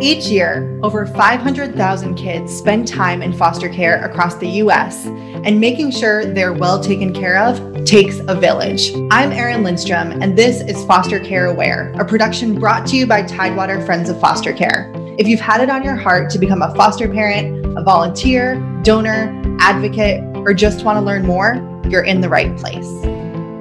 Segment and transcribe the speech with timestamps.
[0.00, 5.90] Each year, over 500,000 kids spend time in foster care across the US, and making
[5.90, 8.92] sure they're well taken care of takes a village.
[9.10, 13.22] I'm Erin Lindstrom, and this is Foster Care Aware, a production brought to you by
[13.22, 14.92] Tidewater Friends of Foster Care.
[15.18, 18.54] If you've had it on your heart to become a foster parent, a volunteer,
[18.84, 21.56] donor, advocate, or just want to learn more,
[21.88, 22.88] you're in the right place.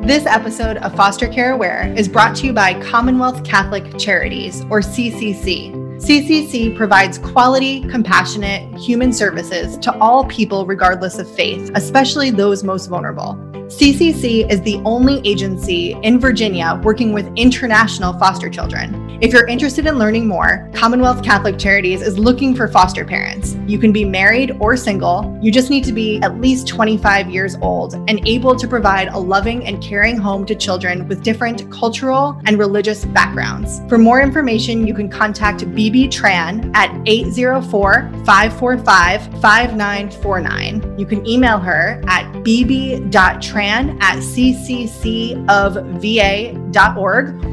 [0.06, 4.82] This episode of Foster Care Aware is brought to you by Commonwealth Catholic Charities, or
[4.82, 5.87] CCC.
[5.98, 12.86] CCC provides quality, compassionate human services to all people regardless of faith, especially those most
[12.86, 13.34] vulnerable.
[13.68, 19.08] CCC is the only agency in Virginia working with international foster children.
[19.20, 23.56] If you're interested in learning more, Commonwealth Catholic Charities is looking for foster parents.
[23.66, 25.38] You can be married or single.
[25.42, 29.18] You just need to be at least 25 years old and able to provide a
[29.18, 33.82] loving and caring home to children with different cultural and religious backgrounds.
[33.90, 41.00] For more information, you can contact BB Tran at 804 545 5949.
[41.00, 45.46] You can email her at bb.tran at cccofva.org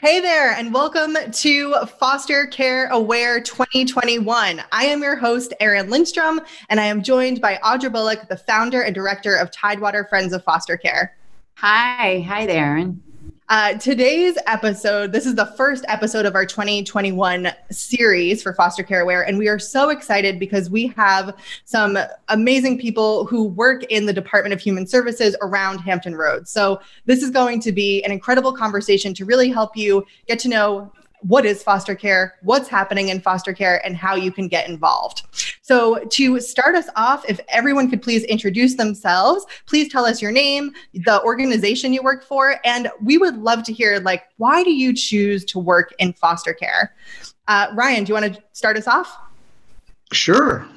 [0.01, 4.63] Hey there, and welcome to Foster Care Aware 2021.
[4.71, 8.81] I am your host, Erin Lindstrom, and I am joined by Audra Bullock, the founder
[8.81, 11.15] and director of Tidewater Friends of Foster Care.
[11.57, 13.03] Hi, hi there, Erin.
[13.51, 19.01] Uh, today's episode, this is the first episode of our 2021 series for Foster Care
[19.01, 19.23] Aware.
[19.23, 21.35] And we are so excited because we have
[21.65, 21.97] some
[22.29, 26.49] amazing people who work in the Department of Human Services around Hampton Roads.
[26.49, 30.47] So this is going to be an incredible conversation to really help you get to
[30.47, 30.89] know
[31.21, 35.23] what is foster care, what's happening in foster care, and how you can get involved.
[35.61, 40.31] So, to start us off, if everyone could please introduce themselves, please tell us your
[40.31, 44.71] name, the organization you work for, and we would love to hear like, why do
[44.71, 46.93] you choose to work in foster care?
[47.47, 49.17] Uh, Ryan, do you want to start us off?
[50.11, 50.67] Sure.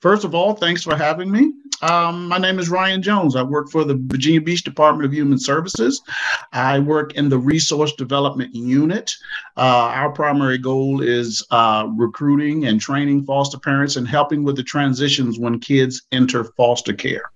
[0.00, 1.52] First of all, thanks for having me.
[1.82, 3.36] Um, my name is Ryan Jones.
[3.36, 6.00] I work for the Virginia Beach Department of Human Services.
[6.52, 9.12] I work in the Resource Development Unit.
[9.56, 14.62] Uh, our primary goal is uh, recruiting and training foster parents and helping with the
[14.62, 17.30] transitions when kids enter foster care.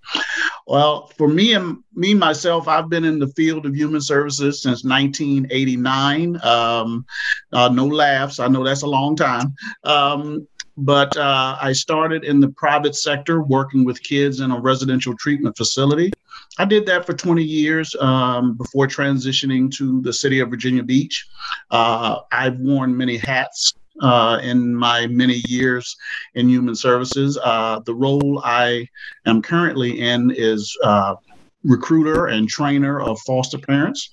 [0.66, 4.84] Well, for me and me myself, I've been in the field of human services since
[4.84, 6.40] 1989.
[6.42, 7.04] Um,
[7.52, 8.38] uh, no laughs.
[8.38, 9.54] I know that's a long time.
[9.84, 10.46] Um,
[10.76, 15.56] but uh, I started in the private sector working with kids in a residential treatment
[15.56, 16.12] facility.
[16.58, 21.26] I did that for 20 years um, before transitioning to the city of Virginia Beach.
[21.70, 25.97] Uh, I've worn many hats uh, in my many years
[26.34, 27.38] in human services.
[27.42, 28.88] Uh, the role I
[29.26, 31.16] am currently in is uh,
[31.64, 34.09] recruiter and trainer of foster parents.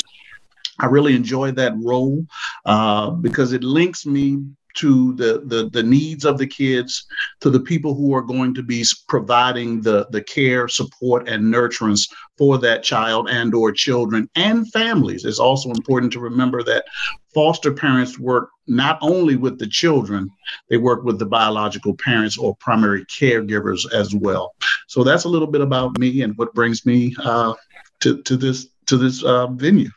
[0.79, 2.25] I really enjoy that role
[2.65, 4.39] uh, because it links me
[4.77, 7.05] to the, the the needs of the kids,
[7.41, 12.09] to the people who are going to be providing the the care, support, and nurturance
[12.37, 15.25] for that child and or children and families.
[15.25, 16.85] It's also important to remember that
[17.33, 20.29] foster parents work not only with the children,
[20.69, 24.55] they work with the biological parents or primary caregivers as well.
[24.87, 27.53] So that's a little bit about me and what brings me uh,
[28.01, 29.89] to to this to this uh, venue.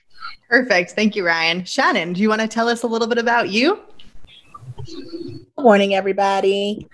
[0.48, 0.92] Perfect.
[0.92, 1.64] Thank you, Ryan.
[1.64, 3.80] Shannon, do you want to tell us a little bit about you?
[4.84, 6.88] Good morning, everybody.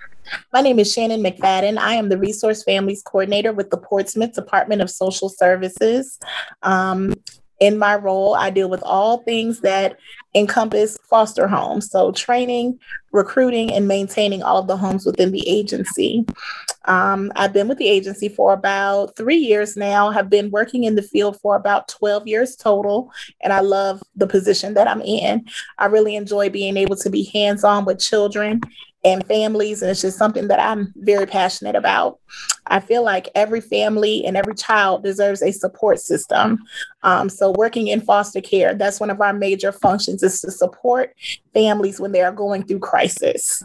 [0.53, 1.79] My name is Shannon McFadden.
[1.79, 6.19] I am the Resource Families Coordinator with the Portsmouth Department of Social Services.
[6.63, 7.15] Um,
[7.61, 9.99] in my role, I deal with all things that
[10.35, 11.91] encompass foster homes.
[11.91, 12.79] So, training,
[13.13, 16.27] recruiting, and maintaining all of the homes within the agency.
[16.85, 20.95] Um, I've been with the agency for about three years now, have been working in
[20.95, 25.47] the field for about 12 years total, and I love the position that I'm in.
[25.79, 28.61] I really enjoy being able to be hands on with children
[29.07, 29.81] and families.
[29.81, 32.19] And it's just something that I'm very passionate about.
[32.67, 36.59] I feel like every family and every child deserves a support system.
[37.05, 41.15] Um, so working in foster care, that's one of our major functions is to support
[41.55, 43.63] families when they are going through crisis.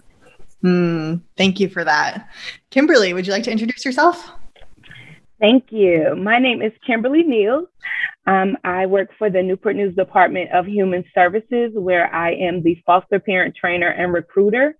[0.63, 2.29] Mm, thank you for that.
[2.69, 4.29] Kimberly, would you like to introduce yourself?
[5.39, 6.15] Thank you.
[6.15, 7.65] My name is Kimberly Neal.
[8.27, 12.79] Um, I work for the Newport News Department of Human Services, where I am the
[12.85, 14.77] foster parent trainer and recruiter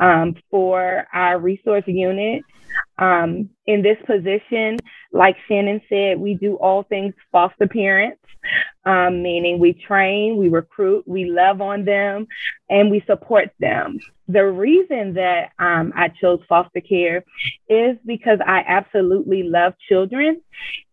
[0.00, 2.42] um, for our resource unit.
[2.98, 4.78] Um, in this position,
[5.12, 8.20] like Shannon said, we do all things foster parents.
[8.84, 12.26] um, meaning we train, we recruit, we love on them,
[12.68, 13.98] and we support them.
[14.28, 17.24] The reason that um, I chose foster care
[17.68, 20.40] is because I absolutely love children.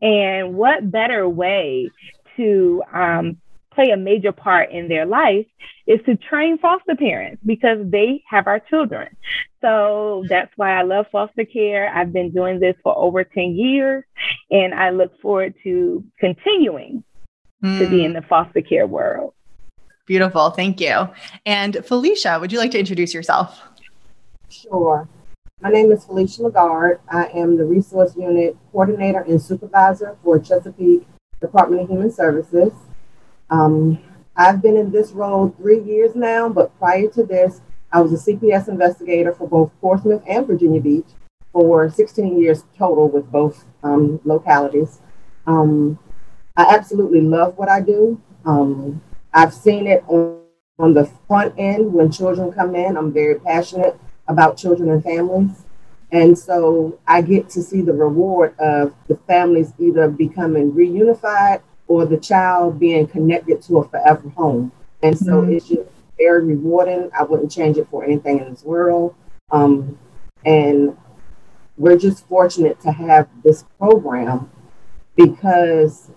[0.02, 1.90] And what better way
[2.36, 3.38] to um,
[3.78, 5.46] play a major part in their life
[5.86, 9.08] is to train foster parents because they have our children.
[9.62, 11.94] So that's why I love foster care.
[11.96, 14.04] I've been doing this for over 10 years
[14.50, 17.04] and I look forward to continuing
[17.64, 17.80] mm.
[17.80, 18.16] to be in hmm.
[18.16, 19.34] the foster care world.
[20.08, 20.50] Beautiful.
[20.50, 21.10] Thank you.
[21.46, 23.62] And Felicia, would you like to introduce yourself?
[24.50, 25.08] Sure.
[25.62, 27.00] My name is Felicia Lagarde.
[27.10, 31.06] I am the Resource Unit Coordinator and Supervisor for Chesapeake
[31.42, 32.72] Department of Human Services.
[33.50, 34.00] Um,
[34.36, 37.62] I've been in this role three years now, but prior to this,
[37.92, 41.08] I was a CPS investigator for both Portsmouth and Virginia Beach
[41.54, 45.00] for 16 years total with both um, localities.
[45.48, 45.98] Um,
[46.56, 48.22] I absolutely love what I do.
[48.46, 49.02] Um,
[49.34, 50.42] I've seen it on,
[50.78, 52.98] on the front end when children come in.
[52.98, 53.98] I'm very passionate
[54.28, 55.64] about children and families.
[56.12, 62.06] And so I get to see the reward of the families either becoming reunified or
[62.06, 64.72] the child being connected to a forever home.
[65.04, 65.54] And so mm-hmm.
[65.54, 67.10] it's just very rewarding.
[67.18, 69.16] I wouldn't change it for anything in this world.
[69.52, 69.98] Um,
[70.46, 70.98] and
[71.78, 74.50] we're just fortunate to have this program
[75.16, 76.10] because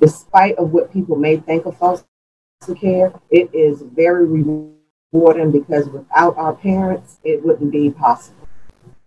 [0.00, 2.04] despite of what people may think of foster
[2.76, 8.48] care, it is very rewarding because without our parents, it wouldn't be possible.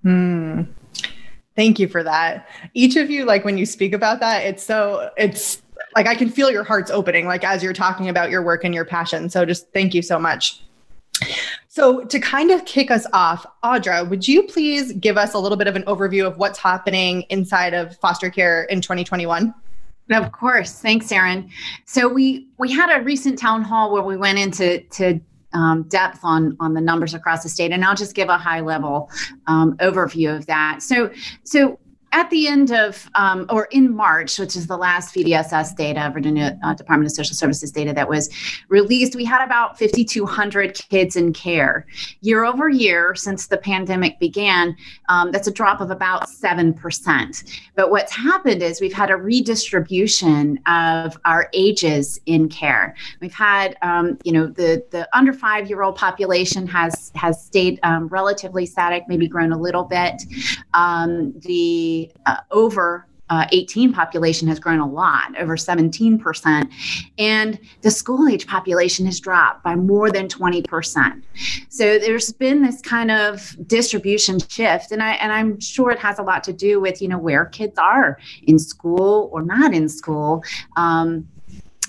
[0.01, 0.63] Hmm.
[1.55, 2.47] Thank you for that.
[2.73, 5.60] Each of you, like when you speak about that, it's so, it's
[5.95, 8.73] like I can feel your hearts opening, like as you're talking about your work and
[8.73, 9.29] your passion.
[9.29, 10.61] So just thank you so much.
[11.67, 15.57] So, to kind of kick us off, Audra, would you please give us a little
[15.57, 19.53] bit of an overview of what's happening inside of foster care in 2021?
[20.09, 20.79] Of course.
[20.79, 21.49] Thanks, Erin.
[21.85, 25.21] So we we had a recent town hall where we went into to
[25.53, 28.59] um, depth on on the numbers across the state, and I'll just give a high
[28.59, 29.09] level
[29.47, 30.81] um, overview of that.
[30.81, 31.09] So
[31.43, 31.79] so
[32.13, 36.59] at the end of, um, or in March, which is the last VDSS data, Virginia
[36.63, 38.29] uh, Department of Social Services data that was
[38.67, 41.85] released, we had about 5,200 kids in care.
[42.19, 44.75] Year over year, since the pandemic began,
[45.07, 47.59] um, that's a drop of about 7%.
[47.75, 52.93] But what's happened is we've had a redistribution of our ages in care.
[53.21, 57.79] We've had, um, you know, the, the under five year old population has, has stayed
[57.83, 60.23] um, relatively static, maybe grown a little bit.
[60.73, 61.33] Um,
[62.25, 66.69] uh, over uh, 18 population has grown a lot, over 17%.
[67.17, 71.23] And the school age population has dropped by more than 20%.
[71.69, 74.91] So there's been this kind of distribution shift.
[74.91, 77.45] And, I, and I'm sure it has a lot to do with, you know, where
[77.45, 80.43] kids are in school or not in school.
[80.75, 81.25] Um,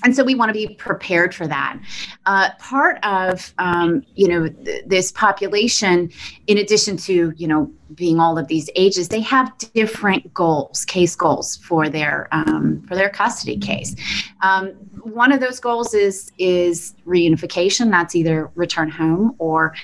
[0.02, 1.78] and so we want to be prepared for that.
[2.26, 6.10] Uh, part of um, you know th- this population,
[6.46, 11.14] in addition to you know being all of these ages, they have different goals, case
[11.14, 13.94] goals for their um, for their custody case.
[14.42, 14.68] Um,
[15.02, 17.90] one of those goals is is reunification.
[17.90, 19.74] That's either return home or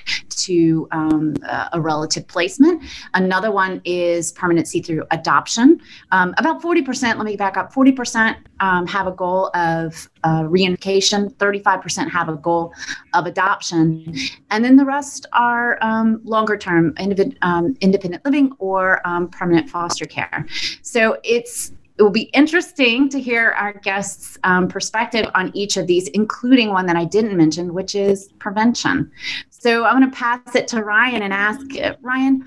[0.45, 1.35] to um,
[1.73, 2.83] a relative placement.
[3.13, 5.79] Another one is permanency through adoption.
[6.11, 7.17] Um, about forty percent.
[7.17, 7.73] Let me back up.
[7.73, 11.35] Forty percent um, have a goal of uh, reunification.
[11.37, 12.73] Thirty-five percent have a goal
[13.13, 14.13] of adoption,
[14.51, 17.37] and then the rest are um, longer term independent
[17.81, 20.45] independent living or um, permanent foster care.
[20.81, 25.85] So it's it will be interesting to hear our guests' um, perspective on each of
[25.85, 29.11] these, including one that I didn't mention, which is prevention.
[29.49, 32.39] So I'm going to pass it to Ryan and ask uh, Ryan,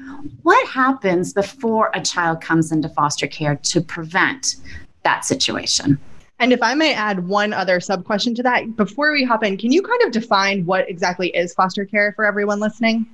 [0.43, 4.57] what happens before a child comes into foster care to prevent
[5.03, 5.99] that situation?
[6.39, 9.59] And if I may add one other sub question to that, before we hop in,
[9.59, 13.07] can you kind of define what exactly is foster care for everyone listening?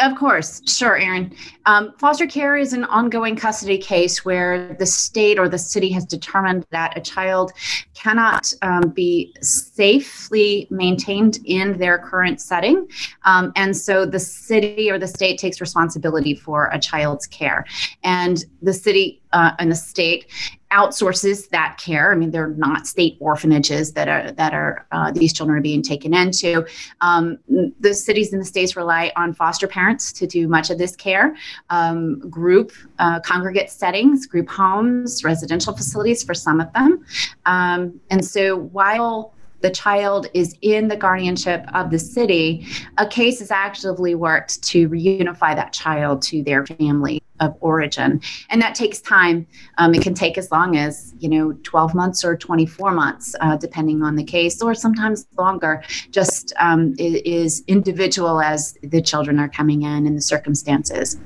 [0.00, 1.34] Of course, sure, Erin.
[1.66, 6.06] Um, foster care is an ongoing custody case where the state or the city has
[6.06, 7.52] determined that a child
[7.92, 12.88] cannot um, be safely maintained in their current setting.
[13.24, 17.66] Um, and so the city or the state takes responsibility for a child's care.
[18.02, 20.26] And the city uh, and the state
[20.72, 22.12] outsources that care.
[22.12, 25.82] I mean, they're not state orphanages that are that are uh, these children are being
[25.82, 26.66] taken into.
[27.00, 27.38] Um,
[27.80, 31.36] the cities and the states rely on foster parents to do much of this care.
[31.70, 37.04] Um, group uh, congregate settings, group homes, residential facilities for some of them,
[37.46, 43.42] um, and so while the child is in the guardianship of the city, a case
[43.42, 48.20] is actively worked to reunify that child to their family of origin.
[48.50, 49.46] And that takes time.
[49.78, 53.56] Um, it can take as long as, you know, 12 months or 24 months, uh,
[53.56, 55.82] depending on the case, or sometimes longer.
[56.10, 61.18] Just um, is individual as the children are coming in and the circumstances.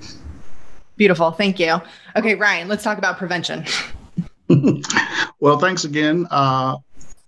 [0.96, 1.32] Beautiful.
[1.32, 1.80] Thank you.
[2.16, 3.64] Okay, Ryan, let's talk about prevention.
[5.40, 6.26] well, thanks again.
[6.30, 6.76] Uh,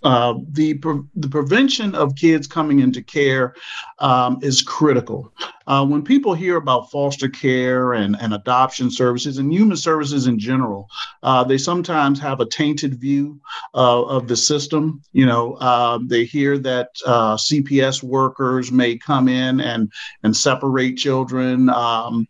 [0.02, 3.54] uh, the pre- the prevention of kids coming into care
[3.98, 5.32] um, is critical.
[5.66, 10.38] Uh, when people hear about foster care and, and adoption services and human services in
[10.38, 10.88] general,
[11.22, 13.40] uh, they sometimes have a tainted view
[13.74, 15.02] uh, of the system.
[15.12, 19.92] You know, um, they hear that uh, CPS workers may come in and
[20.22, 21.68] and separate children.
[21.70, 22.28] Um,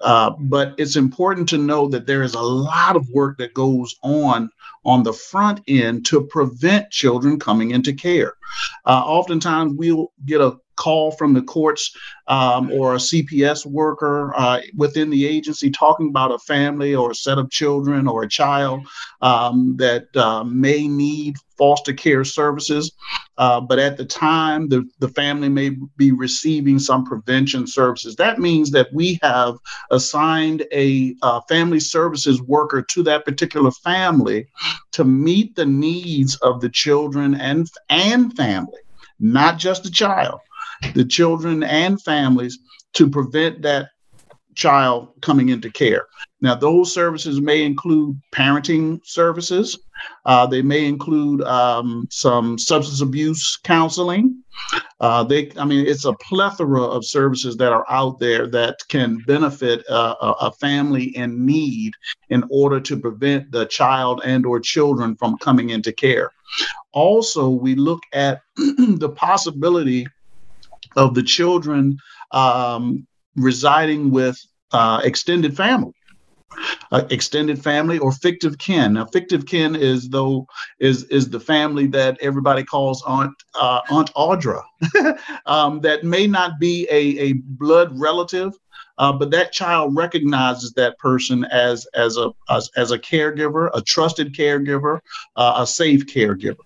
[0.00, 3.94] uh, but it's important to know that there is a lot of work that goes
[4.02, 4.50] on
[4.84, 8.34] on the front end to prevent children coming into care.
[8.84, 14.60] Uh, oftentimes, we'll get a call from the courts um, or a CPS worker uh,
[14.76, 18.86] within the agency talking about a family or a set of children or a child
[19.20, 22.92] um, that uh, may need foster care services.
[23.36, 28.16] Uh, but at the time, the, the family may be receiving some prevention services.
[28.16, 29.56] That means that we have
[29.90, 34.46] assigned a uh, family services worker to that particular family
[34.92, 38.80] to meet the needs of the children and, and family,
[39.18, 40.40] not just the child
[40.94, 42.58] the children and families
[42.94, 43.88] to prevent that
[44.54, 46.06] child coming into care.
[46.40, 49.78] Now, those services may include parenting services.
[50.26, 54.42] Uh, they may include um, some substance abuse counseling.
[55.00, 59.18] Uh, they, I mean, it's a plethora of services that are out there that can
[59.26, 61.94] benefit uh, a, a family in need
[62.28, 66.30] in order to prevent the child and/or children from coming into care.
[66.92, 70.06] Also, we look at the possibility
[70.96, 71.96] of the children
[72.32, 74.38] um, residing with
[74.72, 75.92] uh, extended family.
[76.92, 78.92] Uh, extended family or fictive kin.
[78.92, 80.46] Now, fictive kin is though
[80.78, 84.62] is is the family that everybody calls Aunt uh, Aunt Audra,
[85.46, 88.52] um, that may not be a, a blood relative,
[88.98, 93.82] uh, but that child recognizes that person as as a as, as a caregiver, a
[93.82, 95.00] trusted caregiver,
[95.34, 96.62] uh, a safe caregiver.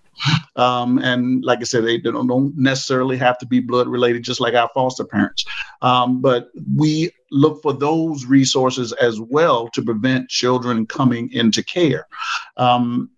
[0.55, 4.41] Um, and like I said, they don't, don't, necessarily have to be blood related, just
[4.41, 5.45] like our foster parents.
[5.81, 12.07] Um, but we look for those resources as well to prevent children coming into care.
[12.57, 13.09] Um,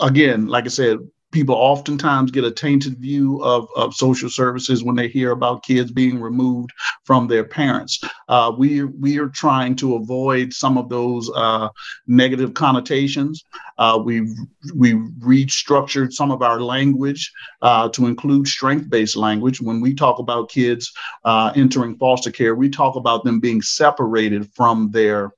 [0.00, 0.98] again, like I said,
[1.32, 5.90] people oftentimes get a tainted view of, of social services when they hear about kids
[5.90, 6.70] being removed
[7.04, 8.00] from their parents.
[8.28, 11.68] Uh, we, we are trying to avoid some of those uh,
[12.06, 13.44] negative connotations.
[13.78, 14.30] Uh, we've,
[14.74, 19.60] we restructured some of our language uh, to include strength based language.
[19.60, 20.92] When we talk about kids
[21.24, 25.32] uh, entering foster care, we talk about them being separated from their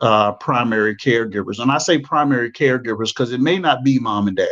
[0.00, 1.58] uh, primary caregivers.
[1.60, 4.48] And I say primary caregivers because it may not be mom and dad.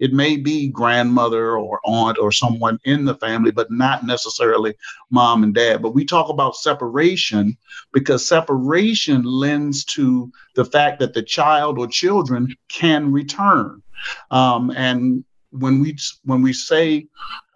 [0.00, 4.74] It may be grandmother or aunt or someone in the family, but not necessarily
[5.10, 5.82] mom and dad.
[5.82, 7.56] But we talk about separation
[7.92, 13.82] because separation lends to the fact that the child or children can return.
[14.30, 17.06] Um, and when we when we say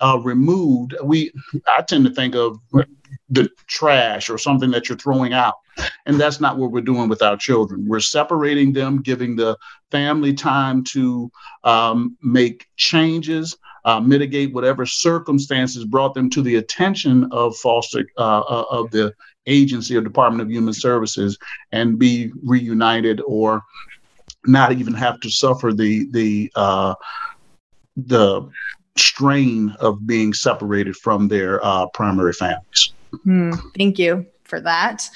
[0.00, 1.32] uh, removed, we
[1.66, 2.58] I tend to think of
[3.30, 5.54] the trash or something that you're throwing out.
[6.06, 7.86] And that's not what we're doing with our children.
[7.86, 9.56] We're separating them, giving the
[9.90, 11.30] family time to
[11.64, 18.40] um, make changes, uh, mitigate whatever circumstances brought them to the attention of foster uh,
[18.40, 19.14] uh, of the
[19.46, 21.38] agency or Department of Human Services,
[21.72, 23.62] and be reunited or
[24.46, 26.94] not even have to suffer the the uh,
[27.96, 28.48] the
[28.96, 32.92] strain of being separated from their uh, primary families.
[33.24, 35.08] Hmm, thank you for that.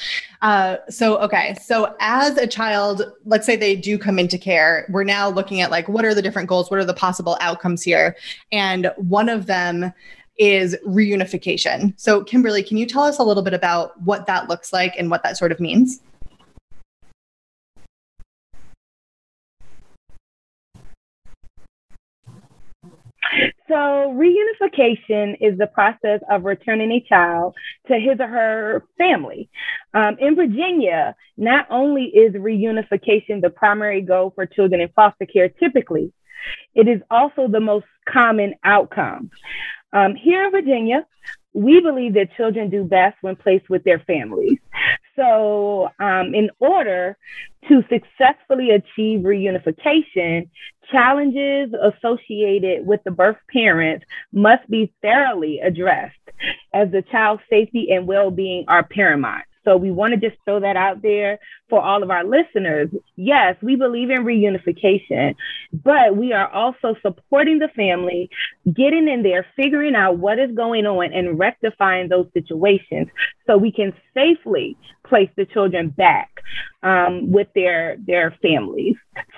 [0.42, 1.56] Uh, so, okay.
[1.62, 5.70] So, as a child, let's say they do come into care, we're now looking at
[5.70, 6.70] like, what are the different goals?
[6.70, 8.16] What are the possible outcomes here?
[8.50, 9.92] And one of them
[10.38, 11.94] is reunification.
[11.96, 15.10] So, Kimberly, can you tell us a little bit about what that looks like and
[15.10, 16.00] what that sort of means?
[23.68, 27.54] So, reunification is the process of returning a child
[27.88, 29.48] to his or her family.
[29.94, 35.48] Um, in Virginia, not only is reunification the primary goal for children in foster care
[35.48, 36.12] typically,
[36.74, 39.30] it is also the most common outcome.
[39.92, 41.06] Um, here in Virginia,
[41.54, 44.58] we believe that children do best when placed with their families.
[45.16, 47.16] So, um, in order
[47.68, 50.48] to successfully achieve reunification,
[50.90, 54.02] challenges associated with the birth parent
[54.32, 56.16] must be thoroughly addressed
[56.72, 59.44] as the child's safety and well being are paramount.
[59.64, 61.38] So we want to just throw that out there
[61.68, 62.90] for all of our listeners.
[63.16, 65.34] Yes, we believe in reunification,
[65.72, 68.30] but we are also supporting the family,
[68.72, 73.08] getting in there, figuring out what is going on, and rectifying those situations
[73.46, 74.76] so we can safely
[75.06, 76.42] place the children back
[76.82, 78.96] um, with their, their families.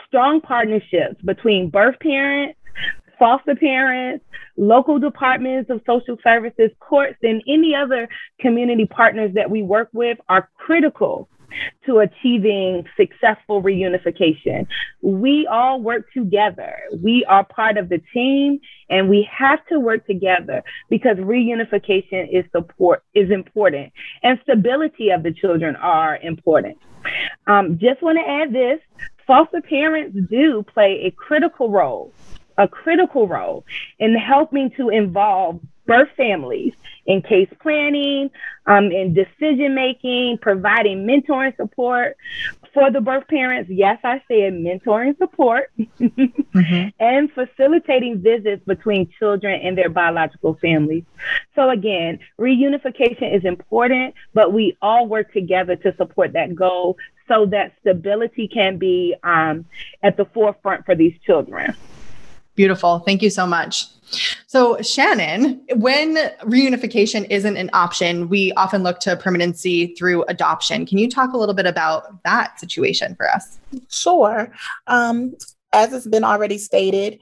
[0.09, 2.59] Strong partnerships between birth parents,
[3.18, 4.25] foster parents,
[4.56, 8.09] local departments of social services, courts, and any other
[8.40, 11.28] community partners that we work with are critical
[11.87, 14.66] to achieving successful reunification.
[15.02, 16.76] We all work together.
[16.97, 22.44] We are part of the team and we have to work together because reunification is
[22.52, 23.92] support is important
[24.23, 26.78] and stability of the children are important.
[27.47, 28.80] Um, just want to add this,
[29.26, 32.12] foster parents do play a critical role
[32.58, 33.64] a critical role
[33.99, 36.73] in helping to involve birth families
[37.06, 38.30] in case planning,
[38.66, 42.16] um, in decision making, providing mentoring support
[42.73, 43.70] for the birth parents.
[43.70, 46.88] Yes, I said mentoring support mm-hmm.
[46.99, 51.04] and facilitating visits between children and their biological families.
[51.54, 56.96] So, again, reunification is important, but we all work together to support that goal
[57.28, 59.66] so that stability can be um,
[60.02, 61.75] at the forefront for these children.
[62.54, 63.00] Beautiful.
[63.00, 63.87] Thank you so much.
[64.46, 70.87] So, Shannon, when reunification isn't an option, we often look to permanency through adoption.
[70.87, 73.58] Can you talk a little bit about that situation for us?
[73.88, 74.52] Sure.
[74.87, 75.34] Um,
[75.73, 77.18] as it's been already stated,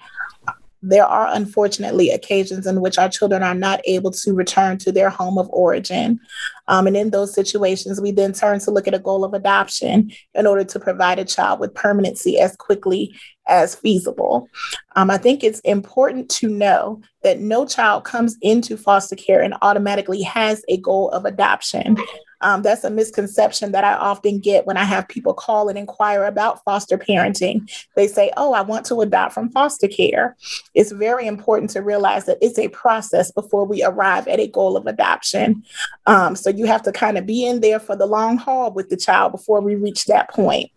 [0.83, 5.11] there are unfortunately occasions in which our children are not able to return to their
[5.11, 6.19] home of origin.
[6.67, 10.11] Um, and in those situations, we then turn to look at a goal of adoption
[10.35, 13.15] in order to provide a child with permanency as quickly
[13.47, 14.49] as feasible.
[14.97, 19.55] Um, I think it's important to know that no child comes into foster care and
[19.63, 21.97] automatically has a goal of adoption.
[22.43, 26.25] Um, that's a misconception that I often get when I have people call and inquire
[26.25, 27.71] about foster parenting.
[27.97, 30.37] They say, Oh, I want to adopt from foster care.
[30.75, 34.77] It's very important to realize that it's a process before we arrive at a goal
[34.77, 35.63] of adoption.
[36.07, 38.89] Um, so you have to kind of be in there for the long haul with
[38.91, 40.71] the child before we reach that point.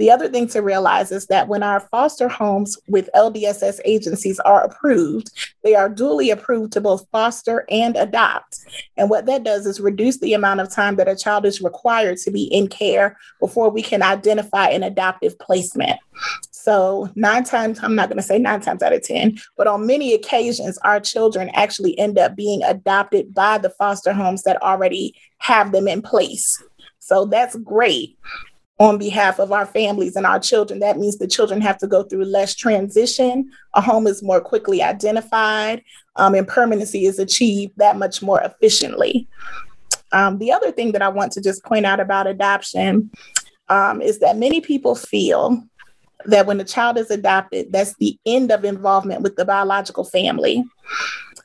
[0.00, 4.64] The other thing to realize is that when our foster homes with LDSS agencies are
[4.64, 5.30] approved,
[5.62, 8.60] they are duly approved to both foster and adopt.
[8.96, 12.18] And what that does is reduce the amount of time that a child is required
[12.18, 15.98] to be in care before we can identify an adoptive placement.
[16.50, 19.86] So, nine times, I'm not going to say nine times out of 10, but on
[19.86, 25.14] many occasions, our children actually end up being adopted by the foster homes that already
[25.38, 26.62] have them in place.
[26.98, 28.18] So, that's great
[28.78, 30.80] on behalf of our families and our children.
[30.80, 33.50] That means the children have to go through less transition.
[33.74, 35.82] A home is more quickly identified,
[36.16, 39.28] um, and permanency is achieved that much more efficiently.
[40.12, 43.10] Um, the other thing that I want to just point out about adoption
[43.68, 45.62] um, is that many people feel
[46.26, 50.64] that when a child is adopted, that's the end of involvement with the biological family.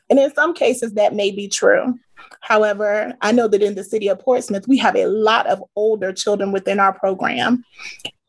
[0.10, 1.98] And in some cases, that may be true.
[2.42, 6.12] However, I know that in the city of Portsmouth, we have a lot of older
[6.14, 7.64] children within our program.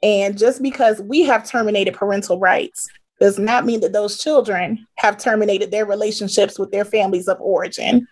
[0.03, 2.89] And just because we have terminated parental rights
[3.19, 8.07] does not mean that those children have terminated their relationships with their families of origin.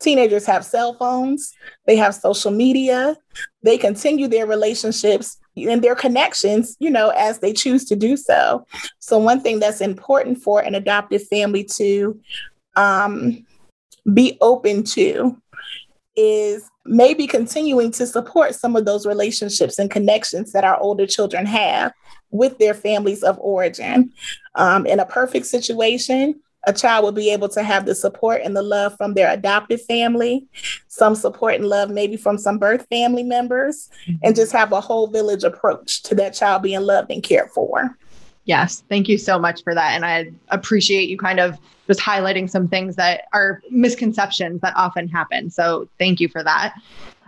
[0.00, 1.52] Teenagers have cell phones,
[1.86, 3.16] they have social media,
[3.62, 8.66] they continue their relationships and their connections, you know, as they choose to do so.
[8.98, 12.20] So, one thing that's important for an adoptive family to
[12.76, 13.44] um,
[14.12, 15.36] be open to
[16.16, 21.46] is maybe continuing to support some of those relationships and connections that our older children
[21.46, 21.92] have
[22.30, 24.12] with their families of origin.
[24.54, 28.54] Um, in a perfect situation, a child will be able to have the support and
[28.54, 30.46] the love from their adoptive family,
[30.88, 33.88] some support and love maybe from some birth family members,
[34.22, 37.96] and just have a whole village approach to that child being loved and cared for.
[38.44, 39.94] Yes, thank you so much for that.
[39.94, 45.08] And I appreciate you kind of just highlighting some things that are misconceptions that often
[45.08, 45.50] happen.
[45.50, 46.74] So thank you for that.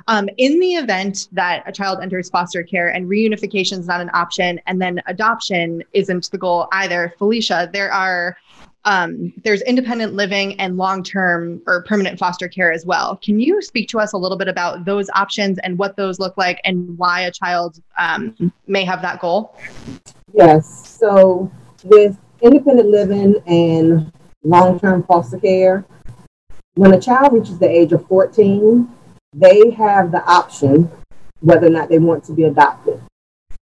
[0.09, 4.11] Um, in the event that a child enters foster care and reunification is not an
[4.15, 8.37] option, and then adoption isn't the goal either, Felicia, there are
[8.85, 13.17] um, there's independent living and long-term or permanent foster care as well.
[13.17, 16.37] Can you speak to us a little bit about those options and what those look
[16.37, 19.57] like and why a child um, may have that goal?
[20.35, 20.99] Yes.
[20.99, 21.51] So
[21.85, 24.13] with independent living and
[24.43, 25.85] long-term foster care,
[26.75, 28.91] when a child reaches the age of 14,
[29.33, 30.91] they have the option
[31.41, 33.01] whether or not they want to be adopted.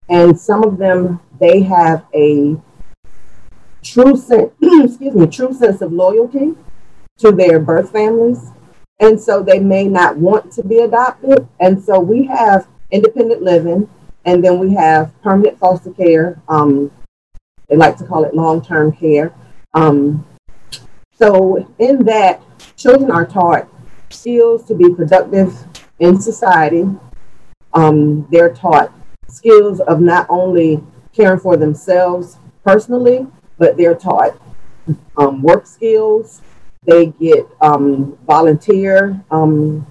[0.10, 2.58] And some of them, they have a
[3.84, 6.54] true sense, excuse me, true sense of loyalty
[7.19, 8.52] to their birth families.
[9.00, 11.47] And so they may not want to be adopted.
[11.60, 13.89] And so we have independent living,
[14.26, 16.41] and then we have permanent foster care.
[16.47, 16.91] Um,
[17.67, 19.34] they like to call it long term care.
[19.74, 20.26] Um,
[21.13, 22.41] so, in that,
[22.76, 23.69] children are taught
[24.13, 25.54] skills to be productive
[26.00, 26.86] in society.
[27.74, 28.91] Um, they're taught
[29.28, 34.39] skills of not only caring for themselves personally, but they're taught
[35.17, 36.41] um, work skills.
[36.84, 39.86] They get um, volunteer um,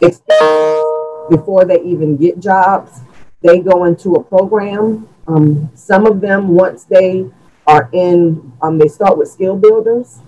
[0.00, 0.84] experience
[1.30, 3.00] before they even get jobs.
[3.42, 5.08] They go into a program.
[5.28, 7.30] Um, some of them, once they
[7.66, 10.20] are in, um, they start with skill builders.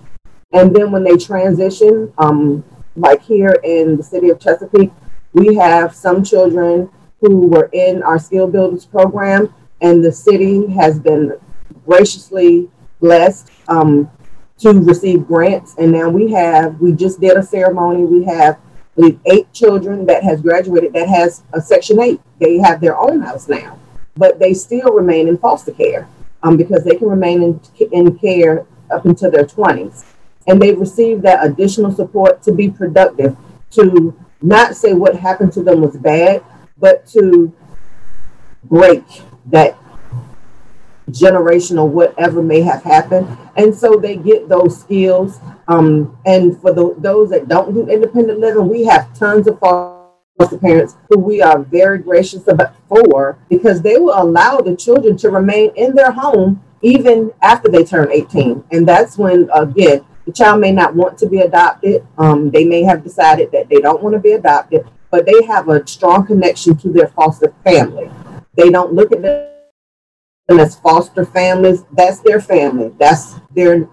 [0.51, 2.63] And then when they transition, um,
[2.99, 4.91] like here in the city of Chesapeake,
[5.33, 6.89] we have some children
[7.21, 11.37] who were in our skill builders program, and the city has been
[11.85, 14.09] graciously blessed um,
[14.57, 15.75] to receive grants.
[15.77, 18.03] And now we have, we just did a ceremony.
[18.03, 18.59] We have
[18.99, 22.19] believe eight children that has graduated that has a Section 8.
[22.39, 23.79] They have their own house now,
[24.17, 26.07] but they still remain in foster care
[26.43, 30.03] um, because they can remain in, in care up until their 20s.
[30.49, 33.37] And they've received that additional support to be productive,
[33.71, 36.43] to not say what happened to them was bad,
[36.77, 37.53] but to
[38.63, 39.03] break
[39.45, 39.77] that
[41.11, 43.37] generational whatever may have happened.
[43.55, 48.39] And so they get those skills um, and for the, those that don't do independent
[48.39, 53.81] living we have tons of foster parents who we are very gracious about for because
[53.81, 58.63] they will allow the children to remain in their home even after they turn 18
[58.71, 62.83] and that's when again the child may not want to be adopted um, they may
[62.83, 66.75] have decided that they don't want to be adopted but they have a strong connection
[66.77, 68.09] to their foster family.
[68.55, 71.83] They don't look at them as foster families.
[71.91, 72.93] That's their family.
[72.99, 73.89] That's their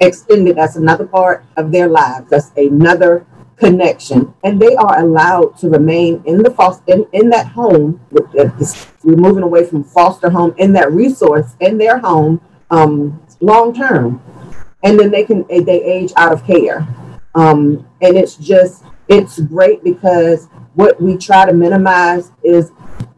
[0.00, 0.56] extended.
[0.56, 2.30] That's another part of their lives.
[2.30, 7.48] That's another connection, and they are allowed to remain in the foster in, in that
[7.48, 8.00] home.
[8.10, 14.22] We're moving away from foster home in that resource in their home um, long term,
[14.82, 16.86] and then they can they age out of care,
[17.34, 22.70] um, and it's just it's great because what we try to minimize is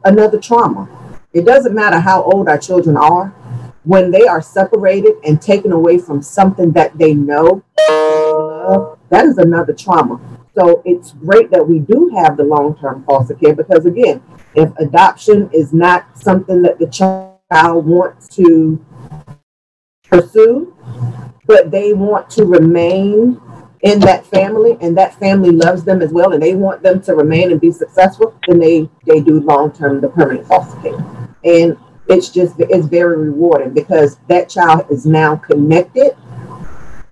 [0.05, 0.89] another trauma.
[1.33, 3.29] It doesn't matter how old our children are,
[3.85, 7.63] when they are separated and taken away from something that they know,
[9.11, 10.21] that is another trauma.
[10.55, 14.23] So it's great that we do have the long term foster care because, again,
[14.55, 18.85] if adoption is not something that the child wants to
[20.05, 20.77] pursue,
[21.47, 23.41] but they want to remain
[23.83, 27.15] in that family and that family loves them as well and they want them to
[27.15, 31.29] remain and be successful, then they, they do long term the permanent foster care.
[31.45, 31.77] And
[32.09, 36.17] it's just it's very rewarding because that child is now connected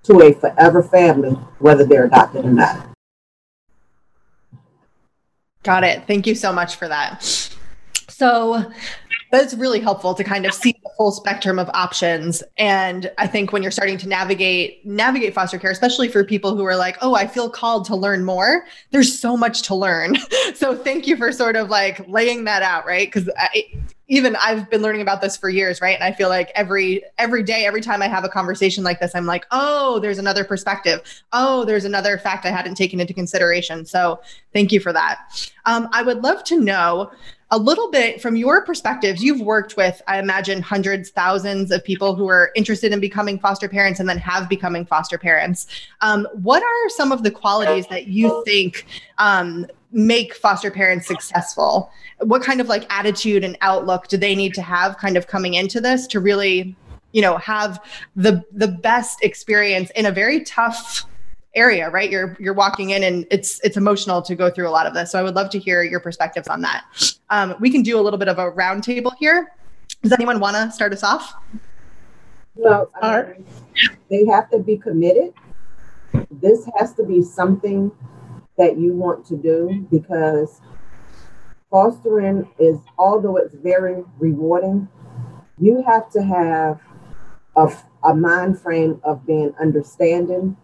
[0.04, 2.86] to a forever family, whether they're adopted or not.
[5.62, 6.06] Got it.
[6.06, 7.22] Thank you so much for that.
[8.08, 8.70] So
[9.30, 12.42] that's really helpful to kind of see the full spectrum of options.
[12.58, 16.64] And i think when you're starting to navigate navigate foster care especially for people who
[16.64, 20.16] are like oh i feel called to learn more there's so much to learn.
[20.54, 23.10] So thank you for sort of like laying that out right?
[23.10, 23.30] Because
[24.10, 25.94] even I've been learning about this for years, right?
[25.94, 29.14] And I feel like every every day, every time I have a conversation like this,
[29.14, 31.00] I'm like, oh, there's another perspective.
[31.32, 33.86] Oh, there's another fact I hadn't taken into consideration.
[33.86, 34.20] So
[34.52, 35.50] thank you for that.
[35.64, 37.12] Um, I would love to know
[37.52, 39.22] a little bit from your perspectives.
[39.22, 43.68] You've worked with, I imagine, hundreds, thousands of people who are interested in becoming foster
[43.68, 45.66] parents and then have becoming foster parents.
[46.00, 48.86] Um, what are some of the qualities that you think
[49.18, 51.90] um, make foster parents successful?
[52.20, 55.54] What kind of like attitude and outlook do they need to have kind of coming
[55.54, 56.76] into this to really,
[57.12, 57.82] you know, have
[58.16, 61.06] the the best experience in a very tough
[61.54, 62.10] area right?
[62.10, 65.10] You're you're walking in and it's it's emotional to go through a lot of this.
[65.10, 66.84] So i would love to hear your perspectives on that.
[67.30, 69.52] Um, we can do a little bit of a roundtable here.
[70.02, 71.34] Does anyone want to start us off?
[72.56, 72.90] No
[74.10, 75.32] they have to be committed.
[76.30, 77.90] This has to be something
[78.60, 80.60] that you want to do because
[81.70, 84.88] fostering is although it's very rewarding
[85.58, 86.80] you have to have
[87.56, 87.72] a,
[88.04, 90.56] a mind frame of being understanding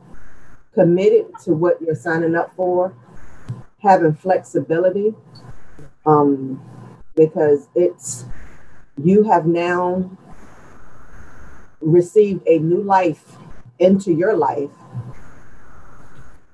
[0.77, 2.95] committed to what you're signing up for,
[3.83, 5.15] having flexibility,
[6.05, 6.63] um,
[7.17, 8.27] because it's
[9.03, 10.11] you have now
[11.81, 13.37] received a new life
[13.79, 14.71] into your life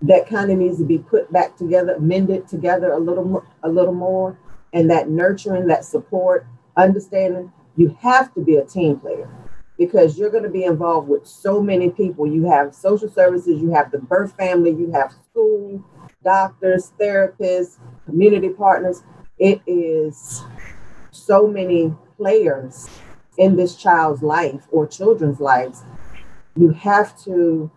[0.03, 3.95] that kind of needs to be put back together, mended together a little, a little
[3.95, 4.39] more,
[4.73, 7.53] and that nurturing, that support, understanding.
[7.77, 9.29] You have to be a team player.
[9.79, 12.27] because you're going to be involved with so many people.
[12.27, 15.83] You have social services, you have the birth family, you have school,
[16.25, 19.03] doctors, therapists, community partners.
[19.39, 20.45] It is
[21.11, 22.89] so many players
[23.39, 25.83] in this child's life or children's lives.
[26.57, 27.71] You have to,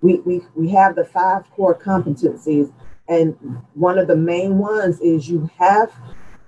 [0.00, 2.72] we, we, we have the five core competencies,
[3.08, 3.36] and
[3.74, 5.92] one of the main ones is you have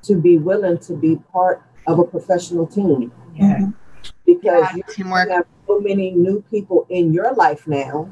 [0.02, 3.12] to be willing to be part of a professional team.
[3.34, 3.56] Yeah.
[3.56, 3.70] Mm-hmm.
[4.26, 5.28] Because yeah, you teamwork.
[5.30, 8.10] have so many new people in your life now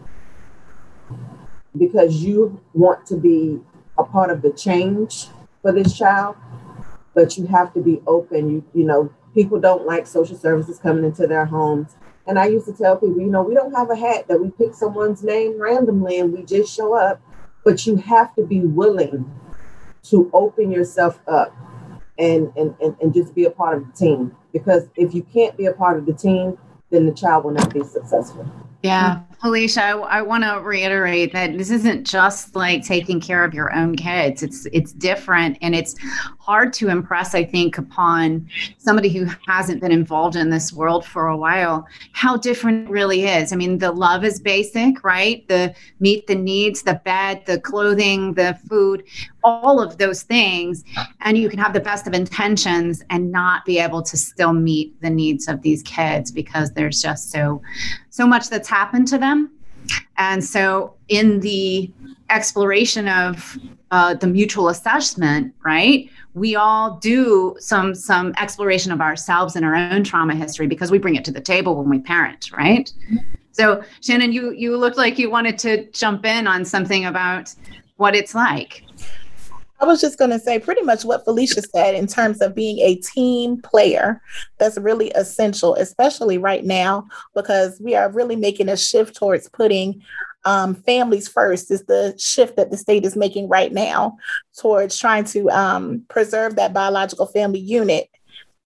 [1.77, 3.61] because you want to be
[3.97, 5.29] a part of the change
[5.63, 6.37] for this child,
[7.15, 8.51] but you have to be open.
[8.51, 11.97] You you know, people don't like social services coming into their homes.
[12.29, 14.51] And I used to tell people, you know, we don't have a hat that we
[14.51, 17.23] pick someone's name randomly and we just show up,
[17.65, 19.35] but you have to be willing
[20.05, 21.57] to open yourself up
[22.19, 24.37] and, and, and, and just be a part of the team.
[24.53, 26.59] Because if you can't be a part of the team,
[26.91, 28.47] then the child will not be successful.
[28.83, 29.17] Yeah.
[29.17, 29.29] Mm-hmm.
[29.41, 33.73] Felicia, I, I want to reiterate that this isn't just like taking care of your
[33.73, 34.43] own kids.
[34.43, 35.95] It's it's different and it's
[36.41, 41.29] hard to impress, I think, upon somebody who hasn't been involved in this world for
[41.29, 43.53] a while, how different it really is.
[43.53, 45.47] I mean, the love is basic, right?
[45.47, 49.05] The meet the needs, the bed, the clothing, the food,
[49.45, 50.85] all of those things.
[51.21, 55.01] And you can have the best of intentions and not be able to still meet
[55.01, 57.63] the needs of these kids because there's just so
[58.19, 59.49] so much that's happened to them.
[60.17, 61.89] And so, in the
[62.31, 63.57] exploration of
[63.93, 66.11] uh, the mutual assessment, right?
[66.35, 70.99] We all do some some exploration of ourselves and our own trauma history because we
[70.99, 72.93] bring it to the table when we parent, right?
[73.53, 77.55] So, Shannon, you you looked like you wanted to jump in on something about
[77.99, 78.83] what it's like.
[79.81, 82.79] I was just going to say pretty much what Felicia said in terms of being
[82.81, 84.21] a team player.
[84.59, 90.03] That's really essential, especially right now, because we are really making a shift towards putting
[90.45, 94.17] um, families first, is the shift that the state is making right now
[94.57, 98.09] towards trying to um, preserve that biological family unit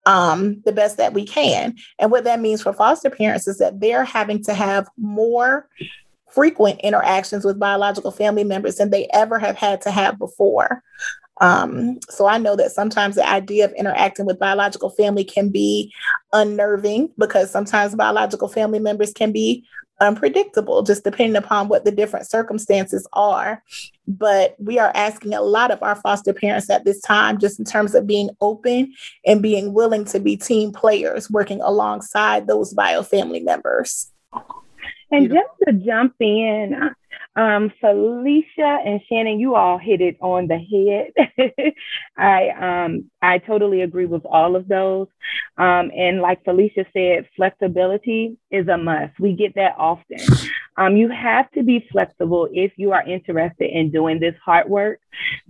[0.07, 1.77] um, the best that we can.
[1.99, 5.69] And what that means for foster parents is that they're having to have more
[6.33, 10.83] frequent interactions with biological family members than they ever have had to have before.
[11.41, 15.93] Um, so I know that sometimes the idea of interacting with biological family can be
[16.33, 19.65] unnerving because sometimes biological family members can be
[20.01, 23.63] unpredictable, just depending upon what the different circumstances are.
[24.07, 27.65] But we are asking a lot of our foster parents at this time, just in
[27.65, 28.93] terms of being open
[29.27, 34.11] and being willing to be team players working alongside those bio family members.
[35.13, 36.91] And just to jump in,
[37.37, 41.73] um, Felicia and Shannon, you all hit it on the head.
[42.17, 45.07] I um, I totally agree with all of those.
[45.57, 49.19] Um, and like Felicia said, flexibility is a must.
[49.19, 50.19] We get that often.
[50.77, 55.01] Um, you have to be flexible if you are interested in doing this hard work,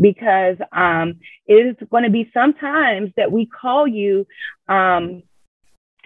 [0.00, 4.26] because um, it is going to be sometimes that we call you
[4.68, 5.22] um,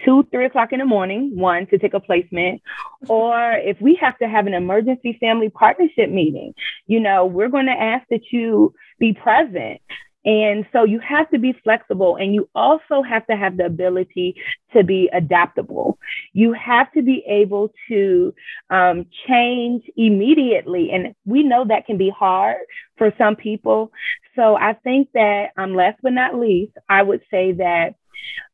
[0.03, 2.61] two, three o'clock in the morning, one to take a placement,
[3.07, 6.53] or if we have to have an emergency family partnership meeting,
[6.87, 9.81] you know, we're going to ask that you be present.
[10.25, 14.35] And so you have to be flexible and you also have to have the ability
[14.73, 15.99] to be adaptable.
[16.33, 18.33] You have to be able to
[18.71, 20.89] um, change immediately.
[20.91, 22.57] And we know that can be hard
[22.97, 23.91] for some people.
[24.35, 27.93] So I think that, um, last but not least, I would say that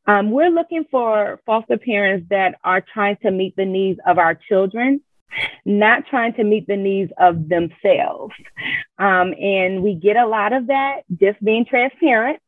[0.06, 4.34] um, we're looking for foster parents that are trying to meet the needs of our
[4.34, 5.00] children,
[5.64, 8.34] not trying to meet the needs of themselves.
[8.98, 12.40] Um, and we get a lot of that just being transparent.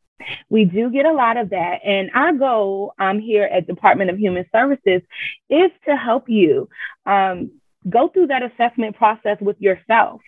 [0.49, 1.81] We do get a lot of that.
[1.85, 5.03] And our goal um, here at Department of Human Services
[5.51, 6.69] is to help you
[7.05, 7.51] um,
[7.89, 10.21] go through that assessment process with yourself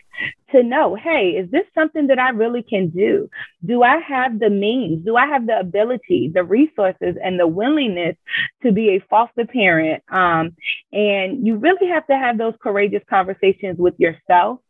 [0.51, 3.29] to know hey is this something that i really can do
[3.65, 8.17] do i have the means do i have the ability the resources and the willingness
[8.63, 10.55] to be a foster parent um,
[10.93, 14.61] and you really have to have those courageous conversations with yourself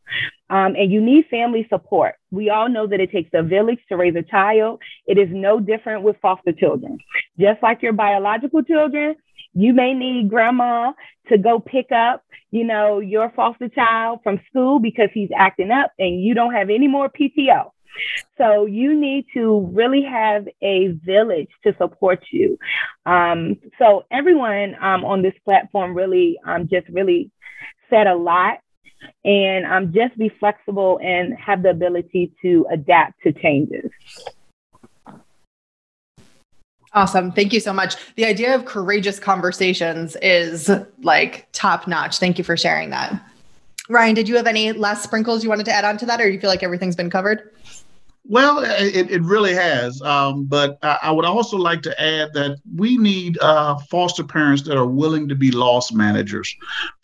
[0.48, 2.14] um, and you need family support.
[2.30, 4.80] We all know that it takes a village to raise a child.
[5.06, 6.98] It is no different with foster children.
[7.38, 9.16] Just like your biological children,
[9.56, 10.92] you may need grandma
[11.28, 15.92] to go pick up, you know, your foster child from school because he's acting up
[15.98, 17.70] and you don't have any more PTO.
[18.36, 22.58] So you need to really have a village to support you.
[23.06, 27.30] Um, so everyone um, on this platform really um, just really
[27.88, 28.58] said a lot
[29.24, 33.90] and um, just be flexible and have the ability to adapt to changes.
[36.96, 37.30] Awesome.
[37.30, 37.94] Thank you so much.
[38.14, 40.70] The idea of courageous conversations is
[41.02, 42.18] like top notch.
[42.18, 43.22] Thank you for sharing that.
[43.90, 46.24] Ryan, did you have any last sprinkles you wanted to add on to that, or
[46.26, 47.52] do you feel like everything's been covered?
[48.24, 50.00] Well, it, it really has.
[50.02, 54.62] Um, but I, I, would also like to add that we need uh, foster parents
[54.62, 56.52] that are willing to be loss managers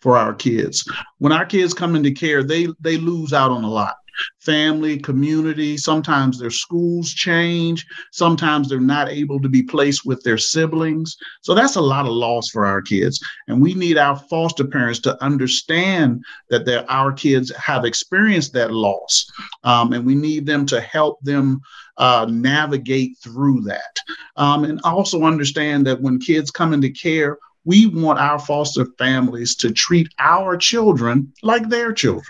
[0.01, 0.91] for our kids.
[1.19, 3.97] When our kids come into care, they they lose out on a lot
[4.39, 5.77] family, community.
[5.77, 7.85] Sometimes their schools change.
[8.11, 11.15] Sometimes they're not able to be placed with their siblings.
[11.41, 13.19] So that's a lot of loss for our kids.
[13.47, 19.25] And we need our foster parents to understand that our kids have experienced that loss.
[19.63, 21.61] Um, and we need them to help them
[21.97, 23.97] uh, navigate through that.
[24.35, 29.55] Um, and also understand that when kids come into care, we want our foster families
[29.57, 32.25] to treat our children like their children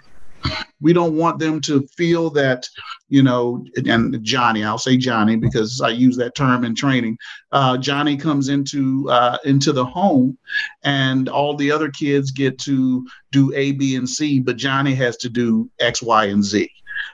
[0.81, 2.67] we don't want them to feel that
[3.09, 7.17] you know and johnny i'll say johnny because i use that term in training
[7.51, 10.37] uh, johnny comes into uh, into the home
[10.83, 15.17] and all the other kids get to do a b and c but johnny has
[15.17, 16.69] to do x y and z.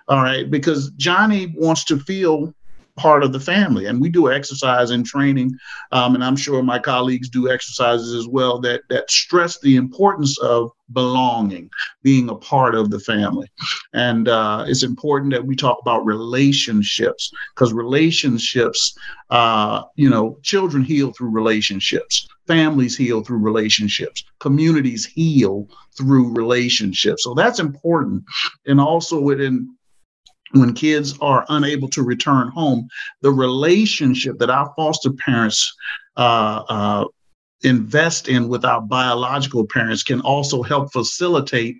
[0.07, 0.49] All right?
[0.49, 2.53] Because johnny wants to feel
[2.99, 3.85] part of the family.
[3.85, 5.57] And we do exercise and training,
[5.91, 10.38] um, and I'm sure my colleagues do exercises as well that that stress the importance
[10.39, 11.69] of belonging,
[12.03, 13.47] being a part of the family.
[13.93, 18.97] And uh, it's important that we talk about relationships because relationships,
[19.29, 27.23] uh, you know, children heal through relationships, families heal through relationships, communities heal through relationships.
[27.23, 28.23] So that's important.
[28.65, 29.75] And also within
[30.51, 32.88] when kids are unable to return home,
[33.21, 35.71] the relationship that our foster parents
[36.17, 37.05] uh, uh,
[37.63, 41.77] invest in with our biological parents can also help facilitate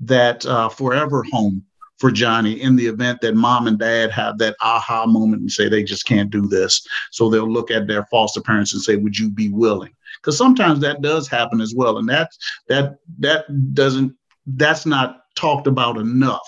[0.00, 1.64] that uh, forever home
[1.98, 5.68] for Johnny in the event that mom and dad have that aha moment and say
[5.68, 6.84] they just can't do this.
[7.10, 10.80] So they'll look at their foster parents and say, "Would you be willing?" Because sometimes
[10.80, 12.30] that does happen as well, and that
[12.68, 14.14] that that doesn't
[14.46, 16.46] that's not talked about enough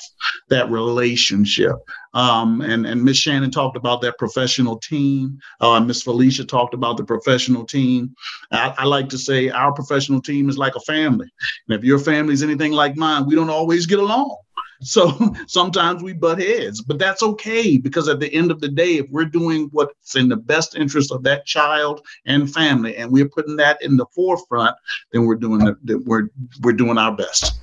[0.51, 1.77] that relationship.
[2.15, 5.39] Um, and and miss shannon talked about that professional team.
[5.61, 8.15] Uh, miss felicia talked about the professional team.
[8.51, 11.29] I, I, like to say our professional team is like a family.
[11.69, 14.37] And if your family is anything like mine we don't always get along.
[14.83, 18.97] So sometimes we butt heads, but that's okay because at the end of the day,
[18.99, 23.29] if we're doing what's in the best interest of that child and family, and we're
[23.29, 24.77] putting that in the forefront,
[25.13, 26.29] then we're doing the, we're
[26.63, 27.63] we're doing our best.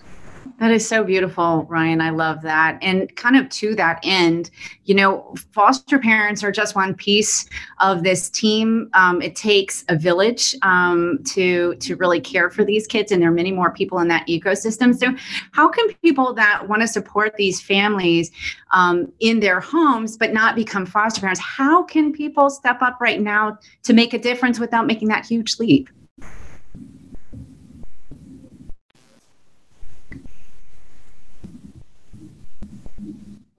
[0.57, 2.01] That is so beautiful, Ryan.
[2.01, 2.79] I love that.
[2.81, 4.49] And kind of to that end,
[4.85, 7.47] you know, foster parents are just one piece
[7.79, 8.89] of this team.
[8.93, 13.29] Um, it takes a village um, to to really care for these kids, and there
[13.29, 14.97] are many more people in that ecosystem.
[14.97, 15.15] So,
[15.51, 18.31] how can people that want to support these families
[18.71, 21.39] um, in their homes but not become foster parents?
[21.39, 25.59] How can people step up right now to make a difference without making that huge
[25.59, 25.89] leap?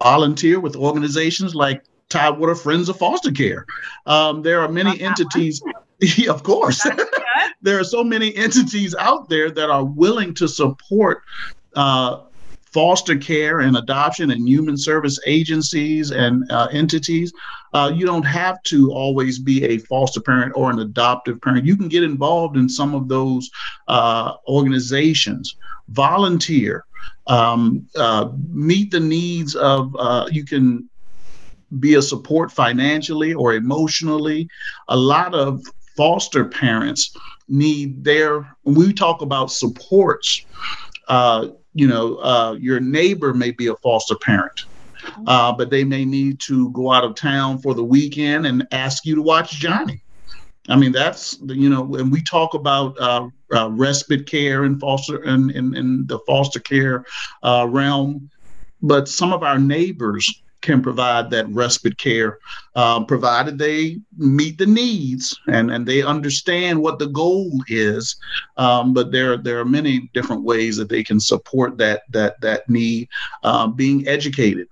[0.02, 3.66] Volunteer with organizations like Tidewater Friends of Foster Care.
[4.06, 5.62] Um, there are many entities,
[6.28, 6.86] of course,
[7.62, 11.22] there are so many entities out there that are willing to support
[11.76, 12.20] uh,
[12.72, 17.32] foster care and adoption and human service agencies and uh, entities.
[17.72, 21.64] Uh, you don't have to always be a foster parent or an adoptive parent.
[21.64, 23.50] You can get involved in some of those
[23.88, 25.56] uh, organizations,
[25.88, 26.84] volunteer,
[27.26, 30.88] um, uh, meet the needs of, uh, you can
[31.78, 34.48] be a support financially or emotionally.
[34.88, 35.62] A lot of
[35.96, 37.16] foster parents
[37.48, 40.44] need their, when we talk about supports,
[41.08, 44.60] uh, you know, uh, your neighbor may be a foster parent.
[45.26, 49.06] Uh, but they may need to go out of town for the weekend and ask
[49.06, 50.04] you to watch Johnny.
[50.70, 55.22] I mean, that's you know, when we talk about uh, uh, respite care and foster
[55.24, 57.04] and in, in, the foster care
[57.42, 58.30] uh, realm,
[58.80, 62.38] but some of our neighbors can provide that respite care,
[62.76, 68.16] uh, provided they meet the needs and, and they understand what the goal is.
[68.56, 72.68] Um, but there there are many different ways that they can support that that that
[72.68, 73.08] need.
[73.42, 74.68] Uh, being educated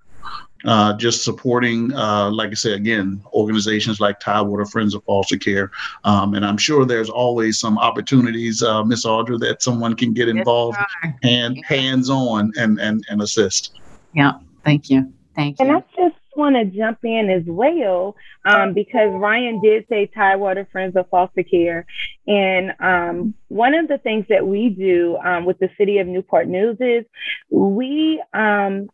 [0.65, 5.71] uh, just supporting, uh, like I said, again, organizations like Tidewater Friends of Foster Care.
[6.05, 10.29] Um, and I'm sure there's always some opportunities, uh, Miss Audra, that someone can get
[10.29, 10.79] involved
[11.23, 11.63] and yeah.
[11.67, 13.79] hands on and, and, and assist.
[14.15, 15.13] Yeah, thank you.
[15.37, 15.67] Thank you.
[15.67, 20.67] And I just want to jump in as well um, because Ryan did say Tidewater
[20.73, 21.87] Friends of Foster Care.
[22.27, 26.49] And um, one of the things that we do um, with the city of Newport
[26.49, 27.05] News is
[27.51, 28.89] we um,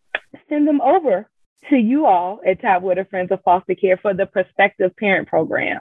[0.49, 1.29] send them over
[1.71, 5.81] to you all at Tidewater Friends of Foster Care for the Prospective Parent Program.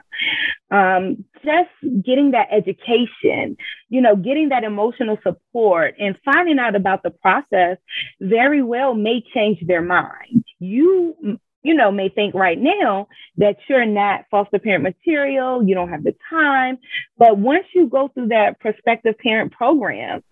[0.70, 1.70] Um, just
[2.04, 3.56] getting that education,
[3.88, 7.78] you know, getting that emotional support and finding out about the process
[8.20, 10.44] very well may change their mind.
[10.58, 13.08] You you know, may think right now
[13.38, 16.78] that you're not foster parent material, you don't have the time.
[17.16, 20.22] But once you go through that prospective parent program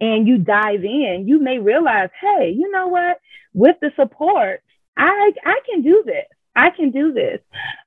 [0.00, 3.18] and you dive in, you may realize, hey, you know what?
[3.54, 4.62] With the support,
[4.96, 6.26] I I can do this.
[6.54, 7.40] I can do this.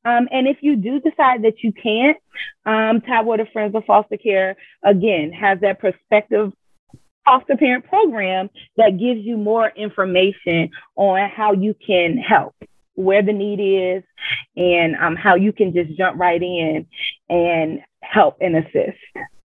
[0.06, 2.18] Um, and if you do decide that you can't,
[2.66, 6.52] um, Tidewater Friends of Foster Care, again, has that prospective
[7.26, 12.56] foster parent program that gives you more information on how you can help,
[12.94, 14.04] where the need is,
[14.56, 16.88] and um, how you can just jump right in
[17.30, 18.98] and help and assist.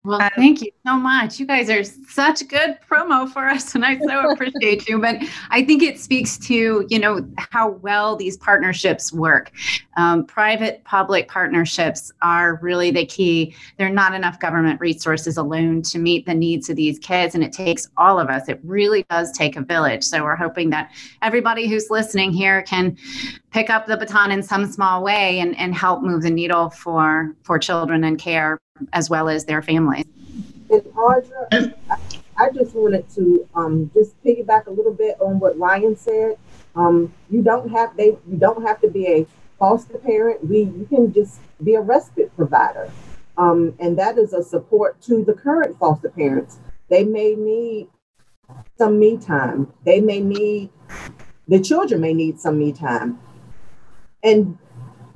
[0.08, 1.38] Well, um, thank you so much.
[1.38, 5.02] You guys are such good promo for us, and I so appreciate you.
[5.02, 5.18] But
[5.50, 9.52] I think it speaks to you know how well these partnerships work.
[9.98, 13.54] Um, private public partnerships are really the key.
[13.76, 17.44] There are not enough government resources alone to meet the needs of these kids, and
[17.44, 18.48] it takes all of us.
[18.48, 20.06] It really does take a village.
[20.06, 20.90] So we're hoping that
[21.22, 22.96] everybody who's listening here can
[23.52, 27.36] pick up the baton in some small way and, and help move the needle for
[27.44, 28.58] for children and care
[28.94, 30.06] as well as their families.
[30.70, 31.98] And Audra, I,
[32.38, 36.38] I just wanted to um, just piggyback a little bit on what Ryan said.
[36.76, 39.26] Um, you don't have they you don't have to be a
[39.58, 40.48] foster parent.
[40.48, 42.92] We you can just be a respite provider,
[43.38, 46.58] um, and that is a support to the current foster parents.
[46.90, 47.88] They may need
[48.78, 49.74] some me time.
[49.84, 50.70] They may need
[51.48, 53.20] the children may need some me time,
[54.22, 54.58] and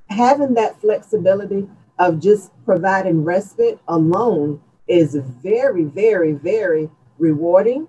[0.09, 1.69] having that flexibility
[2.01, 6.89] of just providing respite alone is very, very, very
[7.19, 7.87] rewarding.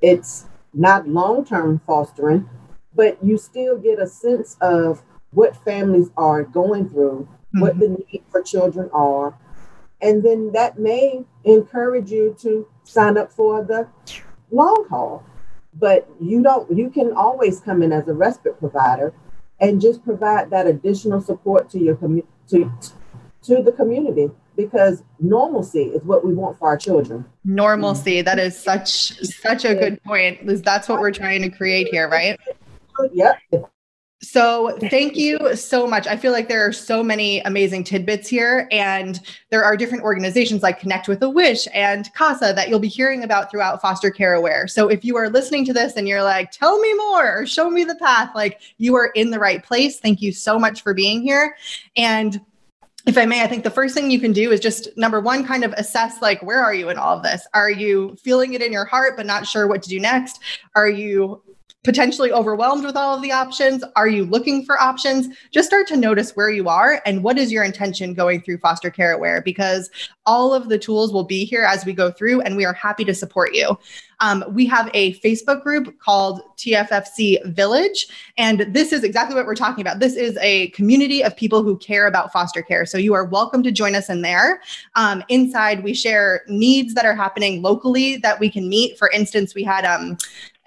[0.00, 2.48] It's not long term fostering,
[2.94, 7.60] but you still get a sense of what families are going through, mm-hmm.
[7.60, 9.38] what the need for children are.
[10.00, 13.86] And then that may encourage you to sign up for the
[14.50, 15.24] long haul.
[15.74, 19.12] But you don't, you can always come in as a respite provider
[19.60, 22.72] and just provide that additional support to your community, to,
[23.44, 27.24] to the community because normalcy is what we want for our children.
[27.44, 28.62] Normalcy, that is mm-hmm.
[28.62, 30.40] such such a good point.
[30.64, 32.38] That's what we're trying to create here, right?
[33.12, 33.38] Yep.
[34.24, 36.06] So, thank you so much.
[36.06, 39.18] I feel like there are so many amazing tidbits here, and
[39.50, 43.24] there are different organizations like Connect with a Wish and CASA that you'll be hearing
[43.24, 44.68] about throughout Foster Care Aware.
[44.68, 47.68] So, if you are listening to this and you're like, tell me more or show
[47.68, 49.98] me the path, like you are in the right place.
[49.98, 51.56] Thank you so much for being here.
[51.96, 52.40] And
[53.06, 55.44] if I may, I think the first thing you can do is just number one,
[55.44, 57.46] kind of assess like, where are you in all of this?
[57.52, 60.40] Are you feeling it in your heart, but not sure what to do next?
[60.76, 61.42] Are you
[61.84, 63.82] potentially overwhelmed with all of the options?
[63.96, 65.34] Are you looking for options?
[65.50, 68.90] Just start to notice where you are and what is your intention going through foster
[68.90, 69.90] care aware because
[70.24, 73.04] all of the tools will be here as we go through and we are happy
[73.04, 73.76] to support you.
[74.20, 78.06] Um, we have a Facebook group called TFFC Village,
[78.38, 79.98] and this is exactly what we're talking about.
[79.98, 82.86] This is a community of people who care about foster care.
[82.86, 84.62] So you are welcome to join us in there.
[84.94, 88.96] Um, inside, we share needs that are happening locally that we can meet.
[88.96, 90.16] For instance, we had um,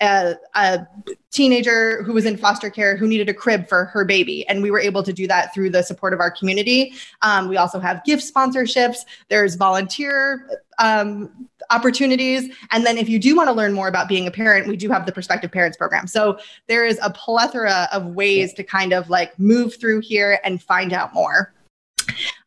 [0.01, 0.87] a, a,
[1.31, 4.47] teenager who was in foster care who needed a crib for her baby.
[4.47, 6.93] And we were able to do that through the support of our community.
[7.23, 10.47] Um, we also have gift sponsorships, there's volunteer
[10.79, 12.53] um, opportunities.
[12.71, 14.89] And then if you do want to learn more about being a parent, we do
[14.89, 16.07] have the Prospective Parents Program.
[16.07, 20.61] So there is a plethora of ways to kind of like move through here and
[20.61, 21.53] find out more.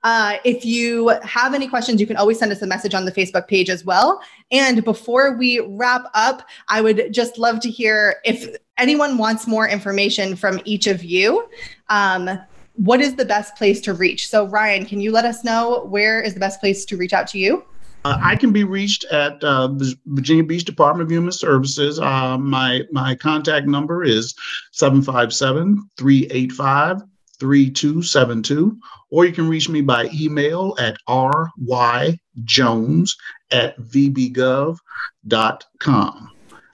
[0.03, 3.13] Uh, if you have any questions, you can always send us a message on the
[3.13, 4.21] Facebook page as well.
[4.51, 9.69] And before we wrap up, I would just love to hear if anyone wants more
[9.69, 11.49] information from each of you.
[11.89, 12.31] Um,
[12.77, 14.29] what is the best place to reach?
[14.29, 17.27] So, Ryan, can you let us know where is the best place to reach out
[17.29, 17.65] to you?
[18.05, 21.99] Uh, I can be reached at uh, the Virginia Beach Department of Human Services.
[21.99, 24.35] Uh, my my contact number is
[24.73, 27.03] 757 385
[27.41, 28.79] 3272,
[29.11, 33.11] or you can reach me by email at ryjones
[33.51, 34.79] at vbgov.com.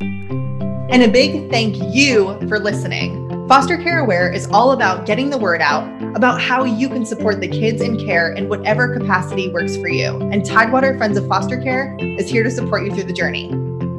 [0.00, 3.24] And a big thank you for listening.
[3.48, 5.86] Foster Care Aware is all about getting the word out
[6.16, 10.16] about how you can support the kids in care in whatever capacity works for you.
[10.32, 13.50] And Tidewater Friends of Foster Care is here to support you through the journey.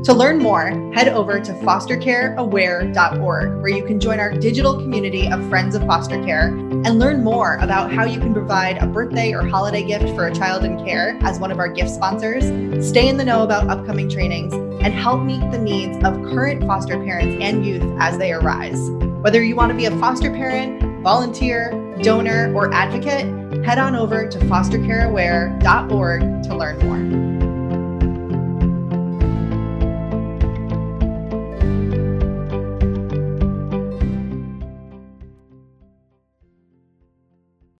[0.05, 5.49] To learn more, head over to fostercareaware.org, where you can join our digital community of
[5.49, 9.47] Friends of Foster Care and learn more about how you can provide a birthday or
[9.47, 12.43] holiday gift for a child in care as one of our gift sponsors,
[12.87, 17.03] stay in the know about upcoming trainings, and help meet the needs of current foster
[17.03, 18.91] parents and youth as they arise.
[19.23, 21.71] Whether you want to be a foster parent, volunteer,
[22.03, 23.25] donor, or advocate,
[23.65, 27.44] head on over to fostercareaware.org to learn more.